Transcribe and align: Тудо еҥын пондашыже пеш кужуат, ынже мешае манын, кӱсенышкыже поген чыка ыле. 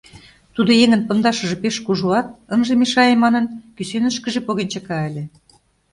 Тудо 0.55 0.71
еҥын 0.83 1.01
пондашыже 1.07 1.55
пеш 1.63 1.75
кужуат, 1.85 2.27
ынже 2.53 2.73
мешае 2.81 3.15
манын, 3.23 3.45
кӱсенышкыже 3.75 4.39
поген 4.47 4.67
чыка 4.73 4.97
ыле. 5.09 5.23